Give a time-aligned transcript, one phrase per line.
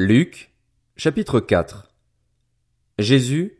[0.00, 0.52] Luc,
[0.96, 1.92] chapitre 4
[3.00, 3.58] Jésus,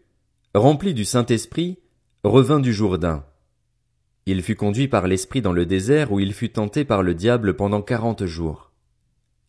[0.54, 1.80] rempli du Saint-Esprit,
[2.22, 3.26] revint du Jourdain.
[4.24, 7.56] Il fut conduit par l'Esprit dans le désert où il fut tenté par le diable
[7.56, 8.70] pendant quarante jours.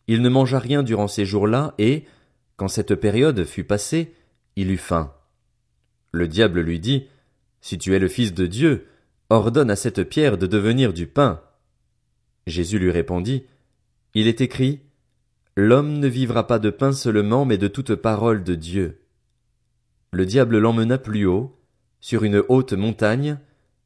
[0.08, 2.06] Il ne mangea rien durant ces jours-là et,
[2.56, 4.12] quand cette période fut passée,
[4.56, 5.14] il eut faim.
[6.10, 7.06] Le diable lui dit,
[7.60, 8.88] Si tu es le Fils de Dieu,
[9.28, 11.40] ordonne à cette pierre de devenir du pain.
[12.48, 13.44] Jésus lui répondit,
[14.14, 14.80] Il est écrit,
[15.56, 19.00] L'homme ne vivra pas de pain seulement, mais de toute parole de Dieu.
[20.12, 21.56] Le diable l'emmena plus haut,
[22.00, 23.38] sur une haute montagne,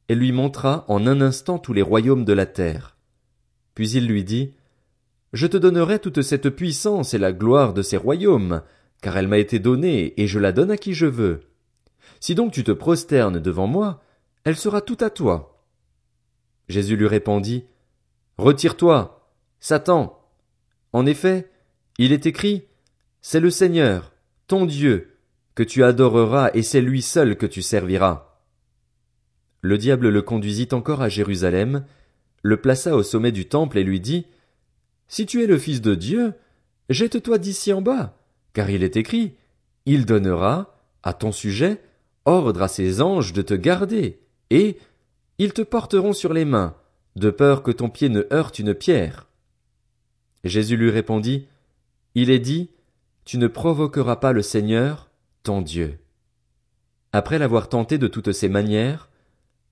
[0.07, 2.95] et lui montra en un instant tous les royaumes de la terre.
[3.73, 4.53] Puis il lui dit,
[5.33, 8.61] Je te donnerai toute cette puissance et la gloire de ces royaumes,
[9.01, 11.41] car elle m'a été donnée, et je la donne à qui je veux.
[12.19, 14.01] Si donc tu te prosternes devant moi,
[14.43, 15.63] elle sera toute à toi.
[16.69, 17.65] Jésus lui répondit,
[18.37, 20.19] Retire-toi, Satan.
[20.93, 21.49] En effet,
[21.97, 22.63] il est écrit,
[23.21, 24.11] C'est le Seigneur,
[24.47, 25.17] ton Dieu,
[25.55, 28.37] que tu adoreras et c'est lui seul que tu serviras.
[29.61, 31.85] Le diable le conduisit encore à Jérusalem,
[32.43, 34.27] le plaça au sommet du temple et lui dit,
[35.07, 36.33] Si tu es le Fils de Dieu,
[36.89, 38.17] jette-toi d'ici en bas,
[38.53, 39.33] car il est écrit,
[39.85, 41.81] Il donnera, à ton sujet,
[42.25, 44.77] ordre à ses anges de te garder, et
[45.37, 46.75] ils te porteront sur les mains,
[47.15, 49.27] de peur que ton pied ne heurte une pierre.
[50.43, 51.47] Jésus lui répondit,
[52.15, 52.71] il est dit,
[53.25, 55.09] Tu ne provoqueras pas le Seigneur,
[55.43, 55.99] ton Dieu.
[57.11, 59.09] Après l'avoir tenté de toutes ses manières,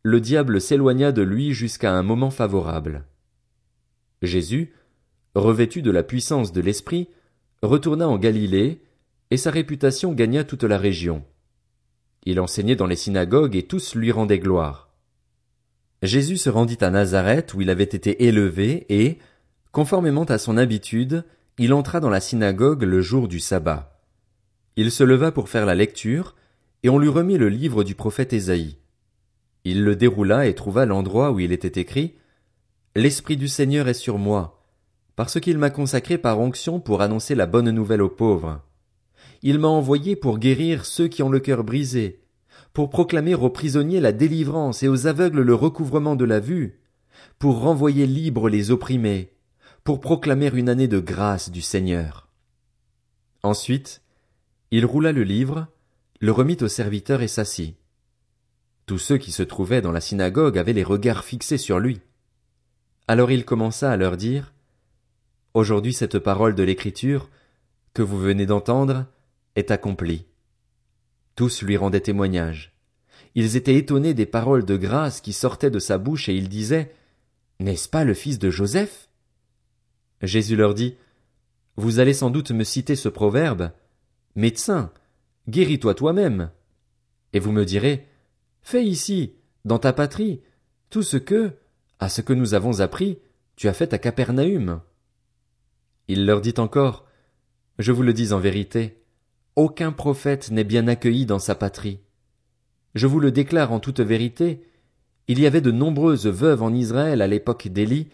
[0.03, 3.05] le diable s'éloigna de lui jusqu'à un moment favorable.
[4.21, 4.73] Jésus,
[5.35, 7.07] revêtu de la puissance de l'Esprit,
[7.61, 8.81] retourna en Galilée,
[9.31, 11.23] et sa réputation gagna toute la région.
[12.25, 14.89] Il enseignait dans les synagogues et tous lui rendaient gloire.
[16.01, 19.17] Jésus se rendit à Nazareth où il avait été élevé et,
[19.71, 21.25] conformément à son habitude,
[21.57, 23.99] il entra dans la synagogue le jour du sabbat.
[24.75, 26.35] Il se leva pour faire la lecture,
[26.81, 28.77] et on lui remit le livre du prophète Ésaïe.
[29.63, 32.15] Il le déroula et trouva l'endroit où il était écrit
[32.95, 34.63] L'Esprit du Seigneur est sur moi,
[35.15, 38.61] parce qu'il m'a consacré par onction pour annoncer la bonne nouvelle aux pauvres.
[39.43, 42.21] Il m'a envoyé pour guérir ceux qui ont le cœur brisé,
[42.73, 46.79] pour proclamer aux prisonniers la délivrance et aux aveugles le recouvrement de la vue,
[47.37, 49.32] pour renvoyer libres les opprimés,
[49.83, 52.29] pour proclamer une année de grâce du Seigneur.
[53.43, 54.01] Ensuite,
[54.71, 55.67] il roula le livre,
[56.21, 57.75] le remit au serviteur et s'assit.
[58.85, 61.99] Tous ceux qui se trouvaient dans la synagogue avaient les regards fixés sur lui.
[63.09, 64.53] Alors il commença à leur dire,
[65.53, 67.29] Aujourd'hui cette parole de l'Écriture,
[67.93, 69.05] que vous venez d'entendre,
[69.55, 70.25] est accomplie.
[71.35, 72.73] Tous lui rendaient témoignage.
[73.35, 76.93] Ils étaient étonnés des paroles de grâce qui sortaient de sa bouche et ils disaient,
[77.59, 79.09] N'est-ce pas le fils de Joseph?
[80.23, 80.95] Jésus leur dit,
[81.75, 83.71] Vous allez sans doute me citer ce proverbe,
[84.35, 84.91] Médecin,
[85.47, 86.49] guéris-toi toi-même.
[87.33, 88.07] Et vous me direz,
[88.61, 89.33] Fais ici,
[89.65, 90.41] dans ta patrie,
[90.89, 91.51] tout ce que,
[91.99, 93.19] à ce que nous avons appris,
[93.55, 94.81] tu as fait à Capernaum.
[96.07, 97.05] Il leur dit encore,
[97.77, 99.03] Je vous le dis en vérité,
[99.55, 101.99] aucun prophète n'est bien accueilli dans sa patrie.
[102.95, 104.63] Je vous le déclare en toute vérité,
[105.27, 108.09] il y avait de nombreuses veuves en Israël à l'époque d'Élie,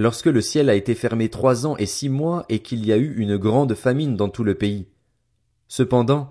[0.00, 2.96] lorsque le ciel a été fermé trois ans et six mois et qu'il y a
[2.96, 4.86] eu une grande famine dans tout le pays.
[5.68, 6.30] Cependant,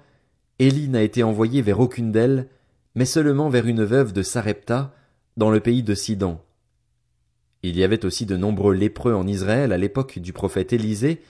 [0.57, 2.47] Élie n'a été envoyé vers aucune d'elles,
[2.95, 4.91] mais seulement vers une veuve de Sarepta,
[5.37, 6.39] dans le pays de Sidon.
[7.61, 11.21] Il y avait aussi de nombreux lépreux en Israël à l'époque du prophète Élisée,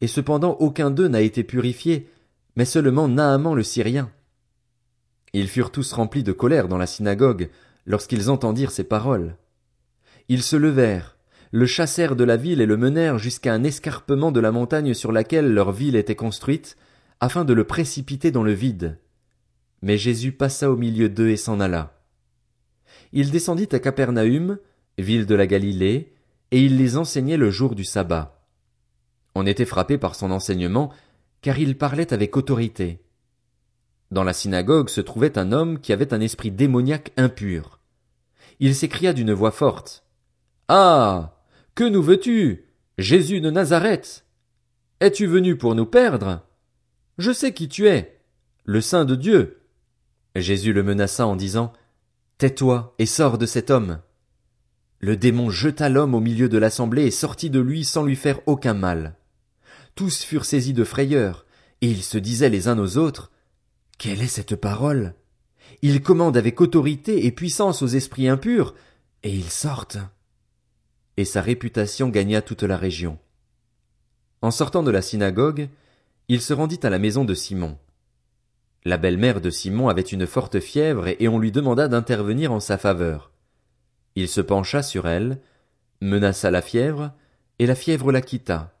[0.00, 2.10] et cependant aucun d'eux n'a été purifié,
[2.56, 4.10] mais seulement Naaman le Syrien.
[5.32, 7.50] Ils furent tous remplis de colère dans la synagogue,
[7.86, 9.36] lorsqu'ils entendirent ces paroles.
[10.28, 11.13] Ils se levèrent,
[11.54, 15.12] le chassèrent de la ville et le menèrent jusqu'à un escarpement de la montagne sur
[15.12, 16.76] laquelle leur ville était construite,
[17.20, 18.98] afin de le précipiter dans le vide.
[19.80, 22.02] Mais Jésus passa au milieu d'eux et s'en alla.
[23.12, 24.58] Il descendit à Capernaum,
[24.98, 26.12] ville de la Galilée,
[26.50, 28.44] et il les enseignait le jour du sabbat.
[29.36, 30.92] On était frappé par son enseignement,
[31.40, 33.00] car il parlait avec autorité.
[34.10, 37.78] Dans la synagogue se trouvait un homme qui avait un esprit démoniaque impur.
[38.58, 40.02] Il s'écria d'une voix forte.
[40.66, 41.33] Ah.
[41.74, 42.66] Que nous veux-tu,
[42.98, 44.24] Jésus de Nazareth?
[45.00, 46.46] Es-tu venu pour nous perdre?
[47.18, 48.20] Je sais qui tu es,
[48.64, 49.60] le Saint de Dieu.
[50.36, 51.72] Jésus le menaça en disant,
[52.38, 53.98] Tais-toi et sors de cet homme.
[55.00, 58.38] Le démon jeta l'homme au milieu de l'assemblée et sortit de lui sans lui faire
[58.46, 59.16] aucun mal.
[59.96, 61.44] Tous furent saisis de frayeur,
[61.80, 63.32] et ils se disaient les uns aux autres,
[63.98, 65.14] Quelle est cette parole?
[65.82, 68.76] Il commande avec autorité et puissance aux esprits impurs,
[69.24, 69.98] et ils sortent
[71.16, 73.18] et sa réputation gagna toute la région.
[74.42, 75.68] En sortant de la synagogue,
[76.28, 77.78] il se rendit à la maison de Simon.
[78.84, 82.76] La belle-mère de Simon avait une forte fièvre et on lui demanda d'intervenir en sa
[82.76, 83.30] faveur.
[84.16, 85.38] Il se pencha sur elle,
[86.00, 87.12] menaça la fièvre,
[87.58, 88.74] et la fièvre la quitta.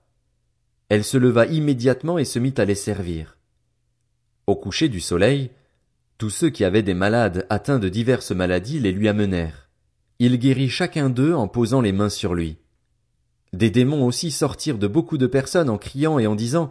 [0.88, 3.38] Elle se leva immédiatement et se mit à les servir.
[4.46, 5.50] Au coucher du soleil,
[6.18, 9.63] tous ceux qui avaient des malades atteints de diverses maladies les lui amenèrent.
[10.18, 12.58] Il guérit chacun d'eux en posant les mains sur lui.
[13.52, 16.70] Des démons aussi sortirent de beaucoup de personnes en criant et en disant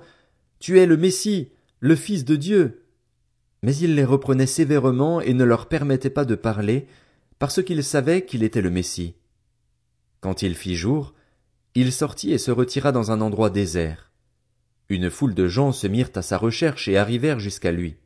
[0.59, 1.49] Tu es le Messie,
[1.79, 2.83] le Fils de Dieu.
[3.61, 6.87] Mais il les reprenait sévèrement et ne leur permettait pas de parler,
[7.39, 9.15] parce qu'il savait qu'il était le Messie.
[10.19, 11.13] Quand il fit jour,
[11.75, 14.11] il sortit et se retira dans un endroit désert.
[14.89, 17.97] Une foule de gens se mirent à sa recherche et arrivèrent jusqu'à lui.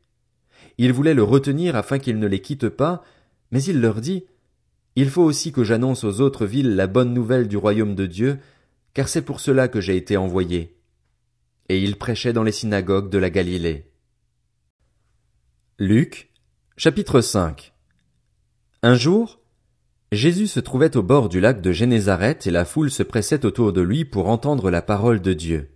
[0.78, 3.02] Ils voulaient le retenir afin qu'il ne les quitte pas,
[3.50, 4.24] mais il leur dit,
[5.00, 8.40] Il faut aussi que j'annonce aux autres villes la bonne nouvelle du royaume de Dieu,
[8.94, 10.76] car c'est pour cela que j'ai été envoyé.
[11.68, 13.92] Et il prêchait dans les synagogues de la Galilée.
[15.78, 16.32] Luc,
[16.76, 17.72] chapitre 5
[18.82, 19.38] Un jour,
[20.10, 23.72] Jésus se trouvait au bord du lac de Génézareth et la foule se pressait autour
[23.72, 25.70] de lui pour entendre la parole de Dieu.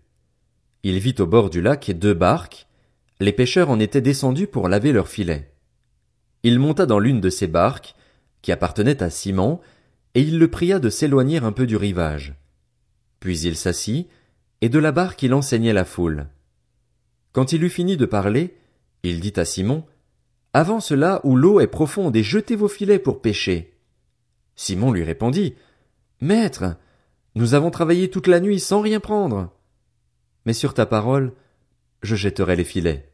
[0.82, 2.66] Il vit au bord du lac deux barques,
[3.20, 5.54] les pêcheurs en étaient descendus pour laver leurs filets.
[6.42, 7.94] Il monta dans l'une de ces barques,
[8.42, 9.60] qui appartenait à Simon,
[10.14, 12.34] et il le pria de s'éloigner un peu du rivage.
[13.20, 14.08] Puis il s'assit,
[14.60, 16.26] et de la barque il enseignait la foule.
[17.32, 18.54] Quand il eut fini de parler,
[19.02, 19.84] il dit à Simon,
[20.52, 23.72] Avance là où l'eau est profonde et jetez vos filets pour pêcher.
[24.54, 25.54] Simon lui répondit,
[26.20, 26.76] Maître,
[27.34, 29.50] nous avons travaillé toute la nuit sans rien prendre.
[30.44, 31.32] Mais sur ta parole,
[32.02, 33.08] je jetterai les filets.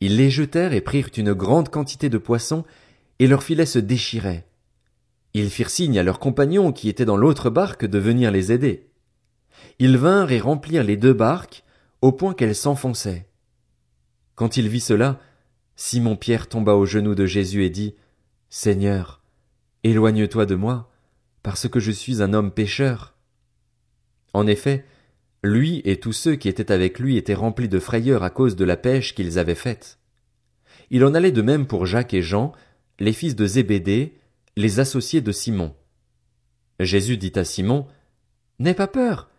[0.00, 2.64] Ils les jetèrent et prirent une grande quantité de poissons,
[3.18, 4.46] et leurs filets se déchiraient.
[5.34, 8.90] Ils firent signe à leurs compagnons qui étaient dans l'autre barque de venir les aider.
[9.78, 11.64] Ils vinrent et remplirent les deux barques,
[12.02, 13.28] au point qu'elles s'enfonçaient.
[14.34, 15.20] Quand il vit cela,
[15.76, 17.94] Simon Pierre tomba aux genoux de Jésus et dit,
[18.50, 19.22] Seigneur,
[19.84, 20.90] éloigne-toi de moi,
[21.42, 23.14] parce que je suis un homme pécheur.
[24.34, 24.84] En effet,
[25.42, 28.64] lui et tous ceux qui étaient avec lui étaient remplis de frayeur à cause de
[28.64, 29.98] la pêche qu'ils avaient faite.
[30.90, 32.52] Il en allait de même pour Jacques et Jean,
[32.98, 34.18] les fils de Zébédée,
[34.56, 35.74] les associés de Simon.
[36.78, 37.86] Jésus dit à Simon,
[38.58, 39.30] N'aie pas peur,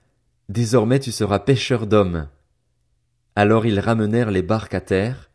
[0.50, 2.28] désormais tu seras pêcheur d'hommes.
[3.36, 5.30] Alors ils ramenèrent les barques à terre,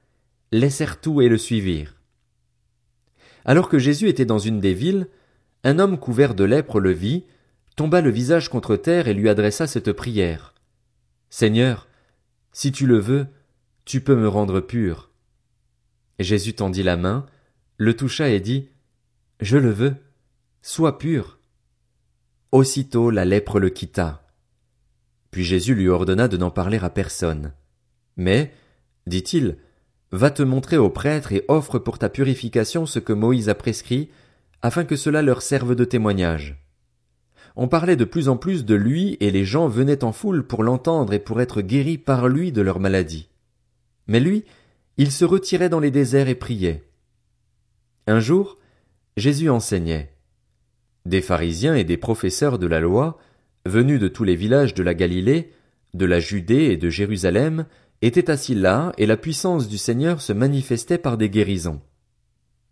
[0.52, 1.96] laissèrent tout et le suivirent.
[3.44, 5.08] Alors que Jésus était dans une des villes,
[5.64, 7.24] un homme couvert de lèpre le vit,
[7.76, 10.54] tomba le visage contre terre et lui adressa cette prière.
[11.30, 11.88] Seigneur,
[12.52, 13.26] si tu le veux,
[13.84, 15.10] tu peux me rendre pur.
[16.18, 17.26] Jésus tendit la main,
[17.78, 18.68] le toucha et dit,
[19.40, 19.94] Je le veux,
[20.60, 21.38] sois pur.
[22.52, 24.26] Aussitôt la lèpre le quitta.
[25.30, 27.52] Puis Jésus lui ordonna de n'en parler à personne.
[28.16, 28.52] Mais,
[29.06, 29.56] dit-il,
[30.12, 34.10] va te montrer aux prêtres et offre pour ta purification ce que Moïse a prescrit,
[34.60, 36.58] afin que cela leur serve de témoignage
[37.60, 40.62] on parlait de plus en plus de lui et les gens venaient en foule pour
[40.62, 43.28] l'entendre et pour être guéris par lui de leur maladie.
[44.06, 44.44] Mais lui,
[44.96, 46.87] il se retirait dans les déserts et priait.
[48.08, 48.56] Un jour,
[49.18, 50.14] Jésus enseignait.
[51.04, 53.18] Des pharisiens et des professeurs de la loi,
[53.66, 55.52] venus de tous les villages de la Galilée,
[55.92, 57.66] de la Judée et de Jérusalem,
[58.00, 61.82] étaient assis là, et la puissance du Seigneur se manifestait par des guérisons.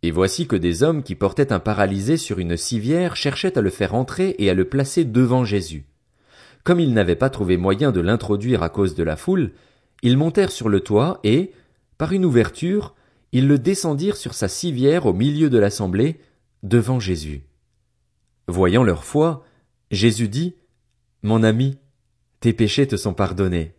[0.02, 3.68] Et voici que des hommes qui portaient un paralysé sur une civière cherchaient à le
[3.68, 5.84] faire entrer et à le placer devant Jésus.
[6.64, 9.52] Comme ils n'avaient pas trouvé moyen de l'introduire à cause de la foule,
[10.02, 11.52] ils montèrent sur le toit et,
[11.98, 12.94] par une ouverture,
[13.32, 16.20] ils le descendirent sur sa civière au milieu de l'assemblée,
[16.62, 17.42] devant Jésus.
[18.48, 19.44] Voyant leur foi,
[19.90, 20.56] Jésus dit,
[21.22, 21.78] Mon ami,
[22.40, 23.74] tes péchés te sont pardonnés.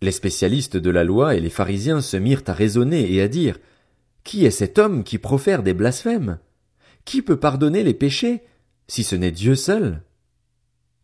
[0.00, 3.58] Les spécialistes de la loi et les pharisiens se mirent à raisonner et à dire,
[4.24, 6.38] qui est cet homme qui profère des blasphèmes?
[7.04, 8.42] Qui peut pardonner les péchés,
[8.86, 10.02] si ce n'est Dieu seul?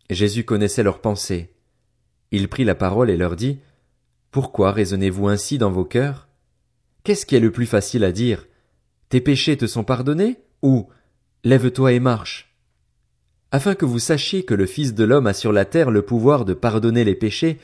[0.09, 1.53] Jésus connaissait leurs pensées.
[2.31, 3.59] Il prit la parole et leur dit,
[4.31, 6.28] Pourquoi raisonnez-vous ainsi dans vos cœurs?
[7.03, 8.47] Qu'est-ce qui est le plus facile à dire?
[9.09, 10.37] Tes péchés te sont pardonnés?
[10.61, 10.87] Ou,
[11.43, 12.55] Lève-toi et marche?
[13.51, 16.45] Afin que vous sachiez que le Fils de l'homme a sur la terre le pouvoir
[16.45, 17.57] de pardonner les péchés,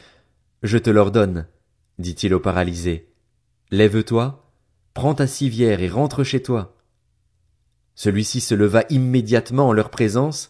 [0.63, 1.45] je te l'ordonne,
[1.99, 3.11] dit-il au paralysé.
[3.69, 4.45] Lève-toi,
[4.95, 6.77] Prends ta civière et rentre chez toi.
[7.95, 10.49] Celui-ci se leva immédiatement en leur présence,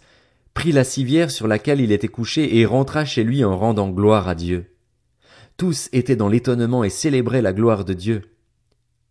[0.53, 4.27] prit la civière sur laquelle il était couché et rentra chez lui en rendant gloire
[4.27, 4.75] à Dieu.
[5.57, 8.34] Tous étaient dans l'étonnement et célébraient la gloire de Dieu.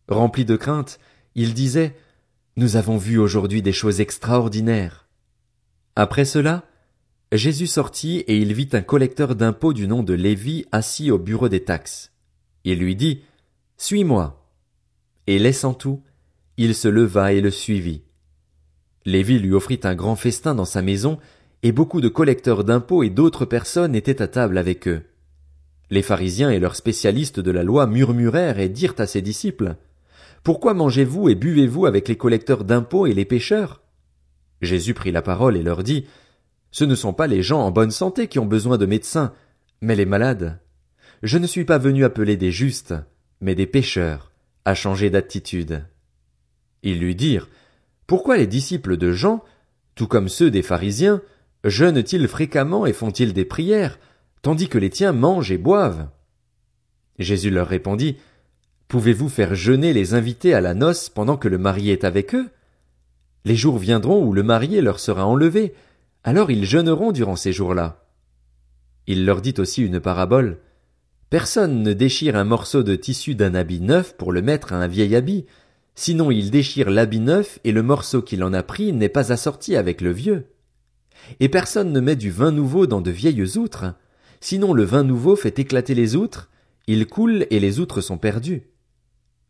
[0.08, 0.99] Remplis de crainte,
[1.34, 1.96] ils disaient,
[2.56, 5.08] Nous avons vu aujourd'hui des choses extraordinaires.
[5.96, 6.64] Après cela,
[7.32, 11.49] Jésus sortit et il vit un collecteur d'impôts du nom de Lévi assis au bureau
[11.49, 12.12] des taxes.
[12.64, 13.23] Il lui dit,
[13.76, 14.40] Suis-moi.
[15.26, 16.02] Et laissant tout,
[16.56, 18.02] il se leva et le suivit.
[19.06, 21.18] Lévi lui offrit un grand festin dans sa maison,
[21.62, 25.02] et beaucoup de collecteurs d'impôts et d'autres personnes étaient à table avec eux.
[25.90, 29.76] Les pharisiens et leurs spécialistes de la loi murmurèrent et dirent à ses disciples,
[30.44, 33.80] Pourquoi mangez-vous et buvez-vous avec les collecteurs d'impôts et les pécheurs?
[34.60, 36.04] Jésus prit la parole et leur dit,
[36.70, 39.32] Ce ne sont pas les gens en bonne santé qui ont besoin de médecins,
[39.80, 40.60] mais les malades.
[41.22, 42.94] Je ne suis pas venu appeler des justes,
[43.40, 44.32] mais des pécheurs,
[44.66, 45.86] à changer d'attitude.
[46.82, 47.48] Ils lui dirent,
[48.06, 49.42] Pourquoi les disciples de Jean,
[49.94, 51.22] tout comme ceux des pharisiens,
[51.64, 53.98] jeûnent-ils fréquemment et font-ils des prières,
[54.42, 56.10] tandis que les tiens mangent et boivent?
[57.18, 58.18] Jésus leur répondit,
[58.88, 62.50] Pouvez-vous faire jeûner les invités à la noce pendant que le marié est avec eux?
[63.45, 65.75] Les jours viendront où le marié leur sera enlevé,
[66.23, 68.05] alors ils jeûneront durant ces jours-là.
[69.07, 70.59] Il leur dit aussi une parabole.
[71.29, 74.87] Personne ne déchire un morceau de tissu d'un habit neuf pour le mettre à un
[74.87, 75.47] vieil habit,
[75.95, 79.76] sinon il déchire l'habit neuf et le morceau qu'il en a pris n'est pas assorti
[79.76, 80.47] avec le vieux.
[81.41, 83.95] Et personne ne met du vin nouveau dans de vieilles outres,
[84.41, 86.50] sinon le vin nouveau fait éclater les outres,
[86.87, 88.62] il coule et les outres sont perdues.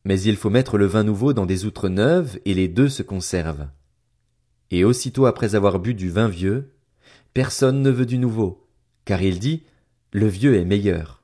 [0.05, 3.03] Mais il faut mettre le vin nouveau dans des outres neuves et les deux se
[3.03, 3.69] conservent.
[4.71, 6.75] Et aussitôt après avoir bu du vin vieux,
[7.33, 8.69] personne ne veut du nouveau,
[9.05, 9.65] car il dit,
[10.13, 11.24] le vieux est meilleur.